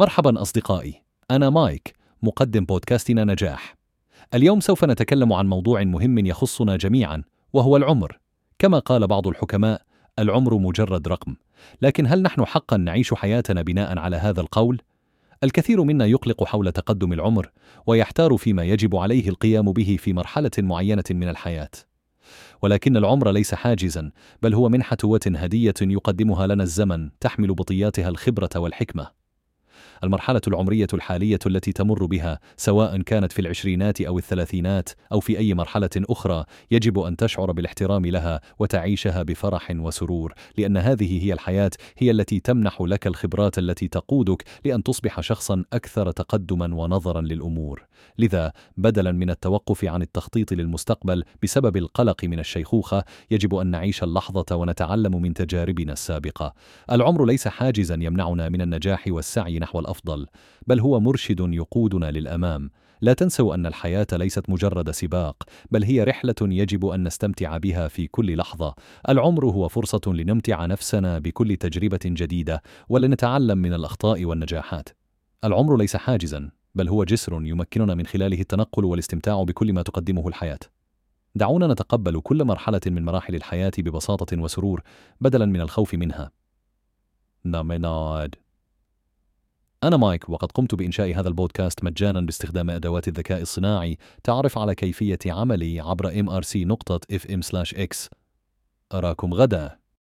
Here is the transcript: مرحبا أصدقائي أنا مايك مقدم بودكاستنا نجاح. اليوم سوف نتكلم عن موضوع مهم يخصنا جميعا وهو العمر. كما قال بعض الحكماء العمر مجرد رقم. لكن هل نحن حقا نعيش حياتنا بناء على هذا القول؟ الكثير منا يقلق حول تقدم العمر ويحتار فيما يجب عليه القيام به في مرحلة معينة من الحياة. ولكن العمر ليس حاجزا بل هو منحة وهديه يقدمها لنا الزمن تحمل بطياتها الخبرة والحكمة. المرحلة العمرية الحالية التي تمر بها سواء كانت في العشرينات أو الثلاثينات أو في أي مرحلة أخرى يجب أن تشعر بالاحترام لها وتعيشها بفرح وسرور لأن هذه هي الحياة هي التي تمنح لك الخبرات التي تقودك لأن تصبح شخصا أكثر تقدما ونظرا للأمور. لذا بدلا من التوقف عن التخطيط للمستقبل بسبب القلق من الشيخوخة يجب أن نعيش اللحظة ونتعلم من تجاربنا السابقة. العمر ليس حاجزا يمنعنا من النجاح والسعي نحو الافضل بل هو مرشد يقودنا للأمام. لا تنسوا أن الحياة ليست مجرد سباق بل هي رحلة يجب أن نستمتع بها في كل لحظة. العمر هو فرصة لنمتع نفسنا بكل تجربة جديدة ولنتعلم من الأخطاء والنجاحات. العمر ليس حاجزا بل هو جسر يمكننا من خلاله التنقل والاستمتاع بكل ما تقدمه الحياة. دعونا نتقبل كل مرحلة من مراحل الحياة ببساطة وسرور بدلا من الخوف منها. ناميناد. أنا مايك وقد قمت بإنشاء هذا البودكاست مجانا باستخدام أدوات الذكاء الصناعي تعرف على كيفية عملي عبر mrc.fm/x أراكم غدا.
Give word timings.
مرحبا 0.00 0.42
أصدقائي 0.42 1.02
أنا 1.30 1.50
مايك 1.50 1.94
مقدم 2.22 2.64
بودكاستنا 2.64 3.24
نجاح. 3.24 3.76
اليوم 4.34 4.60
سوف 4.60 4.84
نتكلم 4.84 5.32
عن 5.32 5.46
موضوع 5.46 5.84
مهم 5.84 6.18
يخصنا 6.18 6.76
جميعا 6.76 7.22
وهو 7.52 7.76
العمر. 7.76 8.18
كما 8.58 8.78
قال 8.78 9.06
بعض 9.06 9.26
الحكماء 9.26 9.82
العمر 10.18 10.54
مجرد 10.54 11.08
رقم. 11.08 11.36
لكن 11.82 12.06
هل 12.06 12.22
نحن 12.22 12.44
حقا 12.44 12.76
نعيش 12.76 13.14
حياتنا 13.14 13.62
بناء 13.62 13.98
على 13.98 14.16
هذا 14.16 14.40
القول؟ 14.40 14.82
الكثير 15.44 15.82
منا 15.82 16.06
يقلق 16.06 16.44
حول 16.44 16.72
تقدم 16.72 17.12
العمر 17.12 17.50
ويحتار 17.86 18.36
فيما 18.36 18.64
يجب 18.64 18.96
عليه 18.96 19.28
القيام 19.28 19.72
به 19.72 19.96
في 20.00 20.12
مرحلة 20.12 20.50
معينة 20.58 21.04
من 21.10 21.28
الحياة. 21.28 21.70
ولكن 22.62 22.96
العمر 22.96 23.30
ليس 23.30 23.54
حاجزا 23.54 24.10
بل 24.42 24.54
هو 24.54 24.68
منحة 24.68 24.98
وهديه 25.04 25.74
يقدمها 25.80 26.46
لنا 26.46 26.62
الزمن 26.62 27.10
تحمل 27.20 27.54
بطياتها 27.54 28.08
الخبرة 28.08 28.50
والحكمة. 28.56 29.19
المرحلة 30.04 30.40
العمرية 30.48 30.86
الحالية 30.94 31.38
التي 31.46 31.72
تمر 31.72 32.06
بها 32.06 32.38
سواء 32.56 33.02
كانت 33.02 33.32
في 33.32 33.38
العشرينات 33.38 34.00
أو 34.00 34.18
الثلاثينات 34.18 34.88
أو 35.12 35.20
في 35.20 35.38
أي 35.38 35.54
مرحلة 35.54 35.90
أخرى 35.96 36.44
يجب 36.70 36.98
أن 36.98 37.16
تشعر 37.16 37.52
بالاحترام 37.52 38.06
لها 38.06 38.40
وتعيشها 38.58 39.22
بفرح 39.22 39.70
وسرور 39.76 40.34
لأن 40.58 40.76
هذه 40.76 41.24
هي 41.24 41.32
الحياة 41.32 41.70
هي 41.98 42.10
التي 42.10 42.40
تمنح 42.40 42.80
لك 42.80 43.06
الخبرات 43.06 43.58
التي 43.58 43.88
تقودك 43.88 44.44
لأن 44.64 44.82
تصبح 44.82 45.20
شخصا 45.20 45.64
أكثر 45.72 46.10
تقدما 46.10 46.74
ونظرا 46.74 47.20
للأمور. 47.20 47.86
لذا 48.18 48.52
بدلا 48.76 49.12
من 49.12 49.30
التوقف 49.30 49.84
عن 49.84 50.02
التخطيط 50.02 50.52
للمستقبل 50.52 51.24
بسبب 51.42 51.76
القلق 51.76 52.24
من 52.24 52.38
الشيخوخة 52.38 53.04
يجب 53.30 53.54
أن 53.54 53.66
نعيش 53.66 54.02
اللحظة 54.02 54.56
ونتعلم 54.56 55.22
من 55.22 55.34
تجاربنا 55.34 55.92
السابقة. 55.92 56.54
العمر 56.90 57.24
ليس 57.24 57.48
حاجزا 57.48 57.94
يمنعنا 57.94 58.48
من 58.48 58.60
النجاح 58.60 59.04
والسعي 59.08 59.58
نحو 59.58 59.78
الافضل 59.90 60.26
بل 60.66 60.80
هو 60.80 61.00
مرشد 61.00 61.40
يقودنا 61.40 62.10
للأمام. 62.10 62.70
لا 63.00 63.12
تنسوا 63.12 63.54
أن 63.54 63.66
الحياة 63.66 64.06
ليست 64.12 64.50
مجرد 64.50 64.90
سباق 64.90 65.42
بل 65.70 65.84
هي 65.84 66.04
رحلة 66.04 66.34
يجب 66.42 66.86
أن 66.86 67.04
نستمتع 67.04 67.56
بها 67.56 67.88
في 67.88 68.06
كل 68.06 68.36
لحظة. 68.36 68.74
العمر 69.08 69.44
هو 69.44 69.68
فرصة 69.68 70.00
لنمتع 70.06 70.66
نفسنا 70.66 71.18
بكل 71.18 71.56
تجربة 71.56 72.00
جديدة 72.04 72.62
ولنتعلم 72.88 73.58
من 73.58 73.74
الأخطاء 73.74 74.24
والنجاحات. 74.24 74.88
العمر 75.44 75.76
ليس 75.76 75.96
حاجزا 75.96 76.50
بل 76.74 76.88
هو 76.88 77.04
جسر 77.04 77.32
يمكننا 77.32 77.94
من 77.94 78.06
خلاله 78.06 78.40
التنقل 78.40 78.84
والاستمتاع 78.84 79.42
بكل 79.42 79.72
ما 79.72 79.82
تقدمه 79.82 80.28
الحياة. 80.28 80.58
دعونا 81.34 81.66
نتقبل 81.66 82.20
كل 82.20 82.44
مرحلة 82.44 82.80
من 82.86 83.04
مراحل 83.04 83.34
الحياة 83.34 83.72
ببساطة 83.78 84.40
وسرور 84.40 84.82
بدلا 85.20 85.46
من 85.46 85.60
الخوف 85.60 85.94
منها. 85.94 86.30
ناميناد. 87.44 88.34
أنا 89.84 89.96
مايك 89.96 90.28
وقد 90.28 90.52
قمت 90.52 90.74
بإنشاء 90.74 91.20
هذا 91.20 91.28
البودكاست 91.28 91.84
مجانا 91.84 92.20
باستخدام 92.20 92.70
أدوات 92.70 93.08
الذكاء 93.08 93.40
الصناعي 93.40 93.98
تعرف 94.24 94.58
على 94.58 94.74
كيفية 94.74 95.18
عملي 95.26 95.80
عبر 95.80 96.10
mrc.fm/x 96.10 98.08
أراكم 98.92 99.34
غدا. 99.34 99.79